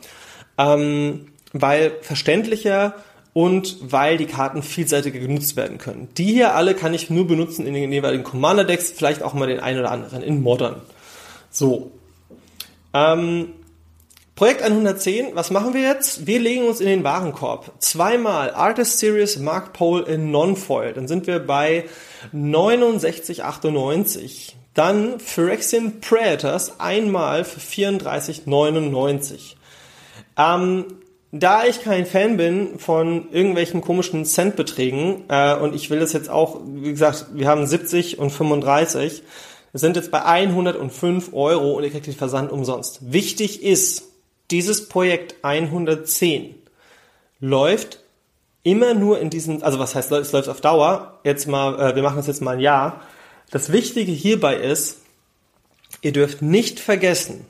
ähm, 0.57 1.27
weil 1.51 1.91
verständlicher 2.01 2.95
und 3.33 3.77
weil 3.81 4.17
die 4.17 4.25
Karten 4.25 4.63
vielseitiger 4.63 5.19
genutzt 5.19 5.55
werden 5.55 5.77
können. 5.77 6.07
Die 6.17 6.33
hier 6.33 6.55
alle 6.55 6.73
kann 6.73 6.95
ich 6.95 7.11
nur 7.11 7.27
benutzen 7.27 7.67
in 7.67 7.75
den 7.75 7.91
jeweiligen 7.91 8.23
Commander 8.23 8.63
Decks, 8.63 8.89
vielleicht 8.89 9.21
auch 9.21 9.35
mal 9.35 9.47
den 9.47 9.59
einen 9.59 9.79
oder 9.79 9.91
anderen 9.91 10.23
in 10.23 10.41
Modern. 10.41 10.81
So. 11.53 11.91
Ähm, 12.93 13.53
Projekt 14.35 14.61
110, 14.63 15.35
was 15.35 15.51
machen 15.51 15.75
wir 15.75 15.81
jetzt? 15.81 16.25
Wir 16.25 16.39
legen 16.39 16.65
uns 16.65 16.81
in 16.81 16.87
den 16.87 17.03
Warenkorb. 17.03 17.71
Zweimal 17.77 18.55
Artist 18.55 18.97
Series 18.97 19.37
Mark 19.37 19.73
Pole 19.73 20.05
in 20.05 20.31
Non-Foil. 20.31 20.93
Dann 20.93 21.07
sind 21.07 21.27
wir 21.27 21.37
bei 21.37 21.85
69,98. 22.33 24.53
dann 24.73 25.19
Phyrexian 25.19 26.01
Predators 26.01 26.79
einmal 26.79 27.43
für 27.43 27.59
34,99. 27.59 29.53
Ähm, 30.35 30.85
da 31.31 31.65
ich 31.65 31.83
kein 31.83 32.07
Fan 32.07 32.37
bin 32.37 32.79
von 32.79 33.31
irgendwelchen 33.31 33.81
komischen 33.81 34.25
Centbeträgen 34.25 35.25
äh, 35.29 35.53
und 35.55 35.75
ich 35.75 35.91
will 35.91 35.99
das 35.99 36.13
jetzt 36.13 36.31
auch, 36.31 36.61
wie 36.65 36.89
gesagt, 36.89 37.27
wir 37.33 37.47
haben 37.47 37.67
70 37.67 38.17
und 38.17 38.31
35, 38.31 39.21
wir 39.73 39.79
sind 39.79 39.95
jetzt 39.95 40.11
bei 40.11 40.23
105 40.23 41.33
Euro 41.33 41.73
und 41.73 41.83
ihr 41.83 41.89
kriegt 41.89 42.05
den 42.05 42.13
Versand 42.13 42.51
umsonst. 42.51 43.11
Wichtig 43.11 43.63
ist, 43.63 44.03
dieses 44.51 44.87
Projekt 44.87 45.35
110 45.41 46.53
läuft 47.39 47.99
immer 48.61 48.93
nur 48.93 49.19
in 49.19 49.31
diesen, 49.31 49.63
also 49.63 49.79
was 49.79 49.95
heißt, 49.95 50.11
es 50.11 50.31
läuft 50.31 50.47
auf 50.47 50.61
Dauer, 50.61 51.19
jetzt 51.23 51.47
mal, 51.47 51.79
äh, 51.79 51.95
wir 51.95 52.03
machen 52.03 52.17
das 52.17 52.27
jetzt 52.27 52.41
mal 52.41 52.51
ein 52.51 52.59
Jahr. 52.59 53.01
Das 53.49 53.71
Wichtige 53.71 54.11
hierbei 54.11 54.57
ist, 54.57 54.99
ihr 56.01 56.13
dürft 56.13 56.43
nicht 56.43 56.79
vergessen, 56.79 57.45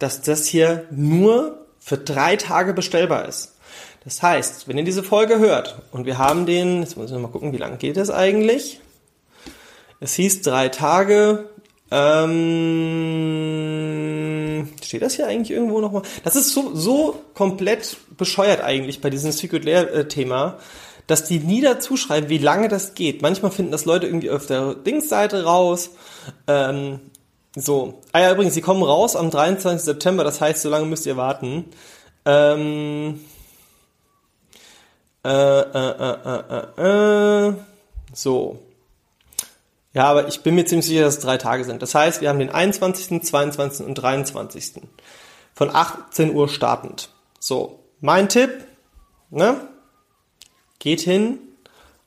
dass 0.00 0.22
das 0.22 0.46
hier 0.46 0.86
nur 0.90 1.66
für 1.78 1.98
drei 1.98 2.34
Tage 2.34 2.74
bestellbar 2.74 3.28
ist. 3.28 3.54
Das 4.02 4.22
heißt, 4.22 4.66
wenn 4.66 4.76
ihr 4.76 4.84
diese 4.84 5.04
Folge 5.04 5.38
hört 5.38 5.82
und 5.92 6.04
wir 6.04 6.18
haben 6.18 6.46
den, 6.46 6.80
jetzt 6.80 6.96
muss 6.96 7.12
ich 7.12 7.16
mal 7.16 7.28
gucken, 7.28 7.52
wie 7.52 7.58
lang 7.58 7.78
geht 7.78 7.96
es 7.96 8.10
eigentlich? 8.10 8.80
Es 10.04 10.14
hieß 10.16 10.42
drei 10.42 10.68
Tage. 10.68 11.48
Ähm, 11.90 12.28
steht 14.82 15.00
das 15.00 15.14
hier 15.14 15.26
eigentlich 15.26 15.50
irgendwo 15.50 15.80
nochmal? 15.80 16.02
Das 16.24 16.36
ist 16.36 16.50
so, 16.52 16.74
so 16.74 17.22
komplett 17.32 17.96
bescheuert 18.18 18.60
eigentlich 18.60 19.00
bei 19.00 19.08
diesem 19.08 19.32
Secret 19.32 19.64
Lair-Thema, 19.64 20.58
dass 21.06 21.24
die 21.24 21.38
nie 21.38 21.62
dazu 21.62 21.96
schreiben, 21.96 22.28
wie 22.28 22.36
lange 22.36 22.68
das 22.68 22.94
geht. 22.94 23.22
Manchmal 23.22 23.50
finden 23.50 23.72
das 23.72 23.86
Leute 23.86 24.06
irgendwie 24.06 24.30
auf 24.30 24.44
der 24.44 24.74
Dingsseite 24.74 25.44
raus. 25.44 25.92
Ähm, 26.48 27.00
so. 27.56 28.02
Ah 28.12 28.20
ja, 28.20 28.30
übrigens, 28.32 28.52
sie 28.52 28.60
kommen 28.60 28.82
raus 28.82 29.16
am 29.16 29.30
23. 29.30 29.82
September, 29.82 30.22
das 30.22 30.38
heißt, 30.38 30.60
so 30.60 30.68
lange 30.68 30.84
müsst 30.84 31.06
ihr 31.06 31.16
warten. 31.16 31.64
Ähm, 32.26 33.20
äh, 35.24 35.30
äh, 35.30 35.94
äh, 35.98 36.42
äh, 36.76 37.48
äh, 37.48 37.54
so. 38.12 38.58
Ja, 39.94 40.04
aber 40.04 40.28
ich 40.28 40.42
bin 40.42 40.54
mir 40.54 40.66
ziemlich 40.66 40.86
sicher, 40.86 41.02
dass 41.02 41.18
es 41.18 41.22
drei 41.22 41.38
Tage 41.38 41.64
sind. 41.64 41.80
Das 41.80 41.94
heißt, 41.94 42.20
wir 42.20 42.28
haben 42.28 42.40
den 42.40 42.50
21., 42.50 43.22
22. 43.22 43.86
und 43.86 43.94
23. 43.94 44.82
von 45.54 45.74
18 45.74 46.34
Uhr 46.34 46.48
startend. 46.48 47.10
So, 47.38 47.80
mein 48.00 48.28
Tipp, 48.28 48.50
ne? 49.30 49.56
Geht 50.80 51.00
hin 51.00 51.38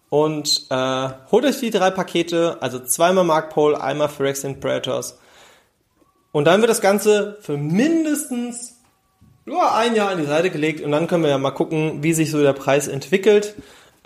und 0.09 0.67
äh, 0.69 1.09
holt 1.31 1.45
euch 1.45 1.59
die 1.59 1.71
drei 1.71 1.89
Pakete, 1.89 2.57
also 2.59 2.79
zweimal 2.79 3.23
Mark 3.23 3.49
Pole, 3.49 3.79
einmal 3.81 4.09
Phyrexian 4.09 4.59
Predators 4.59 5.17
und 6.37 6.45
dann 6.45 6.61
wird 6.61 6.69
das 6.69 6.81
Ganze 6.81 7.37
für 7.41 7.57
mindestens 7.57 8.75
nur 9.45 9.73
ein 9.73 9.95
Jahr 9.95 10.09
an 10.09 10.19
die 10.19 10.25
Seite 10.25 10.49
gelegt 10.49 10.81
und 10.81 10.91
dann 10.91 11.07
können 11.07 11.23
wir 11.23 11.31
ja 11.31 11.37
mal 11.37 11.49
gucken, 11.49 12.03
wie 12.03 12.13
sich 12.13 12.29
so 12.29 12.41
der 12.41 12.53
Preis 12.53 12.87
entwickelt. 12.87 13.55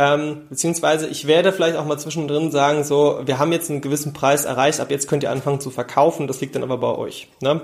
Ähm, 0.01 0.47
beziehungsweise 0.49 1.05
ich 1.05 1.27
werde 1.27 1.53
vielleicht 1.53 1.77
auch 1.77 1.85
mal 1.85 1.99
zwischendrin 1.99 2.49
sagen, 2.49 2.83
so, 2.83 3.21
wir 3.23 3.37
haben 3.37 3.51
jetzt 3.51 3.69
einen 3.69 3.81
gewissen 3.81 4.13
Preis 4.13 4.45
erreicht, 4.45 4.79
ab 4.79 4.89
jetzt 4.89 5.07
könnt 5.07 5.21
ihr 5.21 5.29
anfangen 5.29 5.61
zu 5.61 5.69
verkaufen, 5.69 6.25
das 6.25 6.41
liegt 6.41 6.55
dann 6.55 6.63
aber 6.63 6.79
bei 6.79 6.95
euch. 6.95 7.27
Ne? 7.39 7.61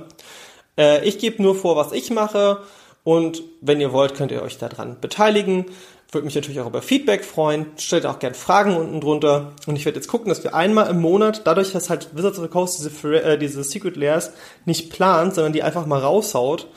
Äh, 0.78 1.04
ich 1.04 1.18
gebe 1.18 1.42
nur 1.42 1.56
vor, 1.56 1.76
was 1.76 1.94
ich 1.94 2.12
mache 2.12 2.60
und 3.04 3.42
wenn 3.62 3.82
ihr 3.82 3.92
wollt, 3.92 4.14
könnt 4.14 4.32
ihr 4.32 4.44
euch 4.44 4.60
daran 4.60 4.98
beteiligen. 5.02 5.66
Würde 6.12 6.26
mich 6.26 6.36
natürlich 6.36 6.60
auch 6.60 6.68
über 6.68 6.84
Feedback 6.84 7.26
freuen. 7.26 7.66
Stellt 7.78 8.06
auch 8.06 8.20
gerne 8.20 8.36
Fragen 8.36 8.78
unten 8.78 9.02
drunter. 9.02 9.54
Und 9.66 9.76
ich 9.76 9.86
werde 9.86 9.98
jetzt 9.98 10.08
gucken, 10.08 10.30
dass 10.30 10.44
wir 10.44 10.54
einmal 10.54 10.92
im 10.92 11.02
Monat, 11.02 11.42
dadurch, 11.46 11.72
dass 11.72 11.90
halt 11.90 12.16
Wizards 12.16 12.38
of 12.38 12.46
the 12.46 12.52
Coast 12.52 12.78
diese, 12.80 13.24
äh, 13.24 13.40
diese 13.40 13.64
Secret 13.64 13.98
Layers 13.98 14.32
nicht 14.66 14.92
plant, 14.92 15.34
sondern 15.34 15.54
die 15.54 15.64
einfach 15.64 15.88
mal 15.88 16.00
raushaut, 16.00 16.68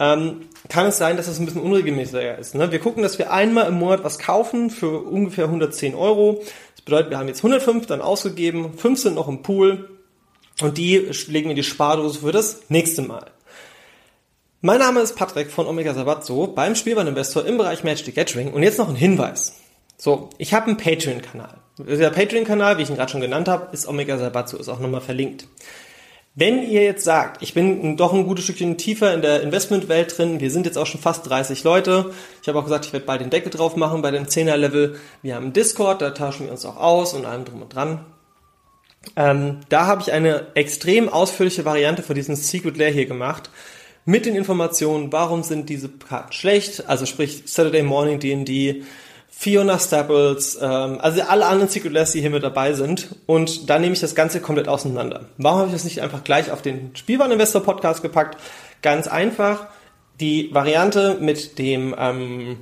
ähm, 0.00 0.48
kann 0.68 0.86
es 0.86 0.96
sein, 0.96 1.16
dass 1.16 1.26
das 1.26 1.38
ein 1.38 1.44
bisschen 1.44 1.60
unregelmäßiger 1.60 2.38
ist. 2.38 2.54
Ne? 2.54 2.72
Wir 2.72 2.80
gucken, 2.80 3.02
dass 3.02 3.18
wir 3.18 3.30
einmal 3.30 3.68
im 3.68 3.74
Monat 3.74 4.02
was 4.02 4.18
kaufen 4.18 4.70
für 4.70 5.02
ungefähr 5.02 5.44
110 5.44 5.94
Euro. 5.94 6.42
Das 6.74 6.84
bedeutet, 6.84 7.10
wir 7.10 7.18
haben 7.18 7.28
jetzt 7.28 7.40
105 7.40 7.86
dann 7.86 8.00
ausgegeben, 8.00 8.72
5 8.76 8.98
sind 8.98 9.14
noch 9.14 9.28
im 9.28 9.42
Pool 9.42 9.90
und 10.62 10.78
die 10.78 10.96
legen 11.28 11.46
wir 11.46 11.50
in 11.50 11.56
die 11.56 11.62
Spardose 11.62 12.20
für 12.20 12.32
das 12.32 12.62
nächste 12.70 13.02
Mal. 13.02 13.30
Mein 14.62 14.78
Name 14.78 15.00
ist 15.00 15.16
Patrick 15.16 15.50
von 15.50 15.66
Omega 15.66 15.92
Sabatzo 15.92 16.46
beim 16.46 16.74
Spielwareninvestor 16.74 17.44
im 17.44 17.58
Bereich 17.58 17.84
Magic 17.84 18.06
the 18.06 18.12
Gathering 18.12 18.52
und 18.52 18.62
jetzt 18.62 18.78
noch 18.78 18.88
ein 18.88 18.96
Hinweis. 18.96 19.54
So, 19.98 20.30
ich 20.38 20.54
habe 20.54 20.66
einen 20.66 20.78
Patreon-Kanal. 20.78 21.58
Der 21.78 22.10
Patreon-Kanal, 22.10 22.78
wie 22.78 22.82
ich 22.82 22.90
ihn 22.90 22.96
gerade 22.96 23.10
schon 23.10 23.20
genannt 23.20 23.48
habe, 23.48 23.68
ist 23.72 23.86
Omega 23.86 24.16
Sabatzo, 24.16 24.56
ist 24.56 24.68
auch 24.70 24.80
nochmal 24.80 25.02
verlinkt. 25.02 25.46
Wenn 26.34 26.62
ihr 26.62 26.84
jetzt 26.84 27.04
sagt, 27.04 27.42
ich 27.42 27.54
bin 27.54 27.96
doch 27.96 28.12
ein 28.12 28.26
gutes 28.26 28.44
Stückchen 28.44 28.78
tiefer 28.78 29.12
in 29.12 29.20
der 29.20 29.42
Investmentwelt 29.42 30.16
drin, 30.16 30.40
wir 30.40 30.50
sind 30.50 30.64
jetzt 30.64 30.78
auch 30.78 30.86
schon 30.86 31.00
fast 31.00 31.28
30 31.28 31.64
Leute. 31.64 32.12
Ich 32.40 32.48
habe 32.48 32.58
auch 32.58 32.64
gesagt, 32.64 32.86
ich 32.86 32.92
werde 32.92 33.06
bald 33.06 33.20
den 33.20 33.30
Deckel 33.30 33.50
drauf 33.50 33.74
machen 33.74 34.00
bei 34.00 34.12
dem 34.12 34.26
10er 34.26 34.56
Level. 34.56 34.98
Wir 35.22 35.34
haben 35.34 35.52
Discord, 35.52 36.00
da 36.00 36.10
tauschen 36.10 36.46
wir 36.46 36.52
uns 36.52 36.64
auch 36.64 36.76
aus 36.76 37.14
und 37.14 37.26
allem 37.26 37.44
drum 37.44 37.62
und 37.62 37.74
dran. 37.74 38.04
Ähm, 39.16 39.60
da 39.68 39.86
habe 39.86 40.02
ich 40.02 40.12
eine 40.12 40.54
extrem 40.54 41.08
ausführliche 41.08 41.64
Variante 41.64 42.02
für 42.02 42.14
diesen 42.14 42.36
Secret 42.36 42.76
Lair 42.76 42.90
hier 42.90 43.06
gemacht 43.06 43.50
mit 44.04 44.26
den 44.26 44.34
Informationen, 44.34 45.12
warum 45.12 45.42
sind 45.42 45.68
diese 45.68 45.88
Karten 45.88 46.32
schlecht, 46.32 46.88
also 46.88 47.06
sprich 47.06 47.42
Saturday 47.46 47.82
Morning 47.82 48.18
D&D, 48.18 48.82
Fiona 49.40 49.78
Staples, 49.78 50.58
ähm, 50.60 50.98
also 51.00 51.22
alle 51.22 51.46
anderen 51.46 51.70
Secret 51.70 51.94
Lairs, 51.94 52.12
die 52.12 52.20
hier 52.20 52.28
mit 52.28 52.42
dabei 52.42 52.74
sind. 52.74 53.08
Und 53.24 53.70
da 53.70 53.78
nehme 53.78 53.94
ich 53.94 54.00
das 54.00 54.14
Ganze 54.14 54.42
komplett 54.42 54.68
auseinander. 54.68 55.30
Warum 55.38 55.60
habe 55.60 55.68
ich 55.68 55.72
das 55.72 55.84
nicht 55.84 56.02
einfach 56.02 56.24
gleich 56.24 56.50
auf 56.50 56.60
den 56.60 56.94
Spielwareninvestor 56.94 57.62
Podcast 57.62 58.02
gepackt? 58.02 58.38
Ganz 58.82 59.08
einfach, 59.08 59.68
die 60.20 60.52
Variante 60.52 61.16
mit 61.20 61.58
dem 61.58 61.94
ähm, 61.98 62.58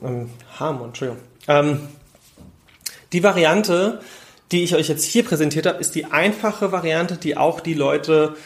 ähm, 0.00 0.30
Harmon, 0.56 0.90
Entschuldigung. 0.90 1.20
Ähm, 1.48 1.80
die 3.12 3.24
Variante, 3.24 3.98
die 4.52 4.62
ich 4.62 4.76
euch 4.76 4.86
jetzt 4.86 5.04
hier 5.04 5.24
präsentiert 5.24 5.66
habe, 5.66 5.80
ist 5.80 5.96
die 5.96 6.04
einfache 6.04 6.70
Variante, 6.70 7.16
die 7.16 7.36
auch 7.36 7.58
die 7.58 7.74
Leute 7.74 8.36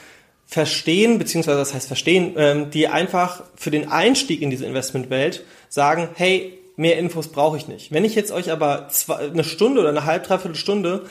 verstehen, 0.47 1.19
beziehungsweise 1.19 1.59
das 1.59 1.75
heißt 1.75 1.87
verstehen, 1.87 2.33
ähm, 2.39 2.71
die 2.71 2.89
einfach 2.89 3.43
für 3.57 3.71
den 3.71 3.91
Einstieg 3.91 4.41
in 4.41 4.49
diese 4.49 4.65
Investmentwelt 4.65 5.45
sagen, 5.69 6.09
hey, 6.15 6.60
mehr 6.81 6.99
Infos 6.99 7.29
brauche 7.29 7.59
ich 7.59 7.69
nicht. 7.69 7.93
Wenn 7.93 8.05
ich 8.05 8.15
jetzt 8.15 8.33
euch 8.33 8.51
aber 8.51 8.89
zwei, 8.89 9.17
eine 9.17 9.45
Stunde 9.45 9.81
oder 9.81 9.91
eine 9.91 10.07
halb, 10.07 10.25
dreiviertel 10.25 10.57
Stunde 10.57 11.05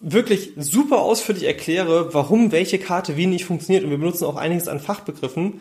wirklich 0.00 0.52
super 0.56 1.02
ausführlich 1.02 1.44
erkläre, 1.44 2.14
warum 2.14 2.52
welche 2.52 2.78
Karte 2.78 3.16
wie 3.16 3.26
nicht 3.26 3.44
funktioniert 3.44 3.84
und 3.84 3.90
wir 3.90 3.98
benutzen 3.98 4.24
auch 4.24 4.36
einiges 4.36 4.68
an 4.68 4.80
Fachbegriffen, 4.80 5.60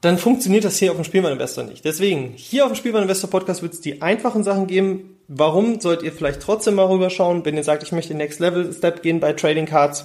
dann 0.00 0.18
funktioniert 0.18 0.64
das 0.64 0.78
hier 0.78 0.90
auf 0.90 0.98
dem 0.98 1.04
Spielwareninvestor 1.04 1.64
nicht. 1.64 1.84
Deswegen, 1.84 2.34
hier 2.36 2.64
auf 2.64 2.72
dem 2.72 2.76
Spielwareninvestor 2.76 3.30
Podcast 3.30 3.62
wird 3.62 3.72
es 3.72 3.80
die 3.80 4.02
einfachen 4.02 4.44
Sachen 4.44 4.66
geben. 4.66 5.16
Warum 5.28 5.80
sollt 5.80 6.02
ihr 6.02 6.12
vielleicht 6.12 6.40
trotzdem 6.40 6.74
mal 6.74 6.86
rüberschauen, 6.86 7.44
wenn 7.44 7.56
ihr 7.56 7.64
sagt, 7.64 7.82
ich 7.82 7.92
möchte 7.92 8.12
den 8.12 8.18
Next 8.18 8.38
Level 8.38 8.72
Step 8.72 9.02
gehen 9.02 9.18
bei 9.18 9.32
Trading 9.32 9.66
Cards? 9.66 10.04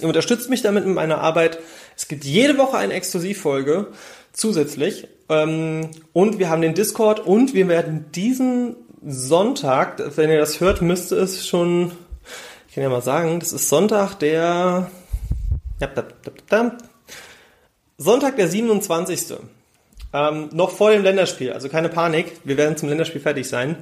Ihr 0.00 0.08
unterstützt 0.08 0.50
mich 0.50 0.62
damit 0.62 0.86
mit 0.86 0.94
meiner 0.94 1.18
Arbeit. 1.18 1.60
Es 1.96 2.08
gibt 2.08 2.24
jede 2.24 2.58
Woche 2.58 2.76
eine 2.76 2.94
Exklusivfolge 2.94 3.88
zusätzlich. 4.34 5.08
Ähm, 5.30 5.88
und 6.12 6.38
wir 6.38 6.50
haben 6.50 6.60
den 6.60 6.74
Discord 6.74 7.20
und 7.20 7.54
wir 7.54 7.68
werden 7.68 8.06
diesen 8.12 8.76
Sonntag, 9.06 10.02
wenn 10.16 10.30
ihr 10.30 10.38
das 10.38 10.60
hört, 10.60 10.82
müsste 10.82 11.16
es 11.16 11.46
schon, 11.46 11.92
ich 12.68 12.74
kann 12.74 12.82
ja 12.82 12.90
mal 12.90 13.02
sagen, 13.02 13.40
das 13.40 13.52
ist 13.52 13.68
Sonntag 13.68 14.18
der, 14.18 14.90
Sonntag 17.96 18.36
der 18.36 18.48
27. 18.48 19.38
Ähm, 20.12 20.48
noch 20.52 20.70
vor 20.70 20.92
dem 20.92 21.02
Länderspiel, 21.02 21.52
also 21.52 21.68
keine 21.68 21.88
Panik, 21.88 22.32
wir 22.44 22.56
werden 22.56 22.76
zum 22.76 22.88
Länderspiel 22.88 23.20
fertig 23.20 23.48
sein, 23.48 23.76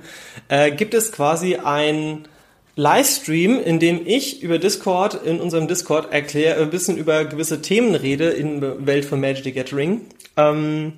äh, 0.48 0.70
gibt 0.70 0.94
es 0.94 1.12
quasi 1.12 1.56
ein 1.56 2.26
Livestream, 2.74 3.60
in 3.60 3.78
dem 3.78 4.00
ich 4.06 4.42
über 4.42 4.58
Discord, 4.58 5.26
in 5.26 5.40
unserem 5.40 5.68
Discord 5.68 6.10
erkläre, 6.10 6.62
ein 6.62 6.70
bisschen 6.70 6.96
über 6.96 7.26
gewisse 7.26 7.60
Themen 7.60 7.94
rede 7.94 8.30
in 8.30 8.62
der 8.62 8.86
Welt 8.86 9.04
von 9.04 9.20
Magic 9.20 9.44
the 9.44 9.52
Gathering. 9.52 10.06
Ähm, 10.36 10.94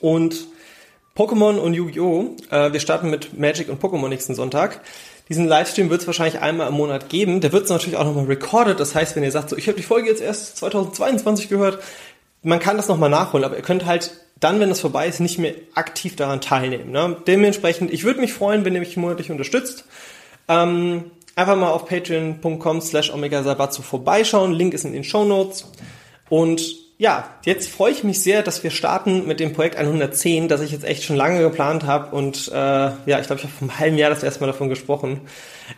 und 0.00 0.46
Pokémon 1.16 1.58
und 1.58 1.74
Yu-Gi-Oh! 1.74 2.36
Äh, 2.50 2.72
wir 2.72 2.80
starten 2.80 3.10
mit 3.10 3.38
Magic 3.38 3.68
und 3.68 3.80
Pokémon 3.80 4.08
nächsten 4.08 4.34
Sonntag. 4.34 4.80
Diesen 5.28 5.46
Livestream 5.46 5.88
wird 5.88 6.02
es 6.02 6.06
wahrscheinlich 6.06 6.40
einmal 6.40 6.68
im 6.68 6.74
Monat 6.74 7.08
geben. 7.08 7.40
Der 7.40 7.52
wird 7.52 7.64
es 7.64 7.70
natürlich 7.70 7.96
auch 7.96 8.04
nochmal 8.04 8.26
recorded. 8.26 8.78
Das 8.78 8.94
heißt, 8.94 9.16
wenn 9.16 9.22
ihr 9.22 9.30
sagt, 9.30 9.50
so, 9.50 9.56
ich 9.56 9.68
habe 9.68 9.76
die 9.76 9.82
Folge 9.82 10.08
jetzt 10.08 10.20
erst 10.20 10.56
2022 10.58 11.48
gehört, 11.48 11.82
man 12.42 12.58
kann 12.58 12.76
das 12.76 12.88
nochmal 12.88 13.08
nachholen, 13.08 13.44
aber 13.44 13.56
ihr 13.56 13.62
könnt 13.62 13.86
halt 13.86 14.12
dann, 14.38 14.60
wenn 14.60 14.68
das 14.68 14.80
vorbei 14.80 15.06
ist, 15.06 15.20
nicht 15.20 15.38
mehr 15.38 15.54
aktiv 15.74 16.16
daran 16.16 16.42
teilnehmen. 16.42 16.90
Ne? 16.90 17.16
Dementsprechend, 17.26 17.90
ich 17.92 18.04
würde 18.04 18.20
mich 18.20 18.34
freuen, 18.34 18.64
wenn 18.66 18.74
ihr 18.74 18.80
mich 18.80 18.96
monatlich 18.98 19.30
unterstützt. 19.30 19.84
Ähm, 20.48 21.10
einfach 21.36 21.56
mal 21.56 21.70
auf 21.70 21.86
patreon.com 21.86 22.80
slash 22.82 23.10
omega 23.10 23.42
vorbeischauen. 23.68 24.52
Link 24.52 24.74
ist 24.74 24.84
in 24.84 24.92
den 24.92 25.04
Show 25.04 25.24
Notes. 25.24 25.64
Und 26.28 26.83
ja, 27.04 27.28
jetzt 27.42 27.68
freue 27.68 27.92
ich 27.92 28.02
mich 28.02 28.22
sehr, 28.22 28.42
dass 28.42 28.62
wir 28.62 28.70
starten 28.70 29.26
mit 29.26 29.38
dem 29.38 29.52
Projekt 29.52 29.76
110, 29.76 30.48
das 30.48 30.62
ich 30.62 30.72
jetzt 30.72 30.86
echt 30.86 31.04
schon 31.04 31.16
lange 31.16 31.38
geplant 31.42 31.84
habe 31.84 32.16
und 32.16 32.48
äh, 32.48 32.54
ja, 32.54 33.20
ich 33.20 33.26
glaube, 33.26 33.40
ich 33.40 33.42
habe 33.42 33.52
vor 33.52 33.68
einem 33.68 33.78
halben 33.78 33.98
Jahr 33.98 34.08
das 34.08 34.22
erste 34.22 34.40
Mal 34.40 34.46
davon 34.46 34.70
gesprochen. 34.70 35.20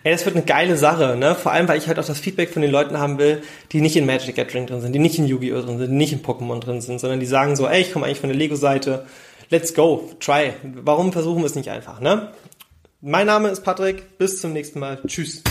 Ey, 0.04 0.12
das 0.12 0.24
wird 0.24 0.36
eine 0.36 0.44
geile 0.44 0.76
Sache, 0.76 1.16
ne? 1.16 1.34
Vor 1.34 1.50
allem, 1.50 1.66
weil 1.66 1.78
ich 1.78 1.88
halt 1.88 1.98
auch 1.98 2.04
das 2.04 2.20
Feedback 2.20 2.50
von 2.50 2.62
den 2.62 2.70
Leuten 2.70 3.00
haben 3.00 3.18
will, 3.18 3.42
die 3.72 3.80
nicht 3.80 3.96
in 3.96 4.06
Magic 4.06 4.36
Gathering 4.36 4.68
drin 4.68 4.80
sind, 4.80 4.92
die 4.92 5.00
nicht 5.00 5.18
in 5.18 5.26
Yu-Gi-Oh! 5.26 5.62
drin 5.62 5.78
sind, 5.78 5.90
die 5.90 5.96
nicht 5.96 6.12
in 6.12 6.22
Pokémon 6.22 6.60
drin 6.60 6.80
sind, 6.80 7.00
sondern 7.00 7.18
die 7.18 7.26
sagen 7.26 7.56
so, 7.56 7.66
ey, 7.66 7.80
ich 7.80 7.92
komme 7.92 8.06
eigentlich 8.06 8.20
von 8.20 8.28
der 8.28 8.38
Lego-Seite, 8.38 9.04
let's 9.50 9.74
go, 9.74 10.08
try. 10.20 10.52
Warum 10.62 11.12
versuchen 11.12 11.42
wir 11.42 11.46
es 11.46 11.56
nicht 11.56 11.70
einfach, 11.70 11.98
ne? 11.98 12.30
Mein 13.00 13.26
Name 13.26 13.48
ist 13.48 13.64
Patrick, 13.64 14.16
bis 14.16 14.40
zum 14.40 14.52
nächsten 14.52 14.78
Mal. 14.78 15.00
Tschüss. 15.08 15.42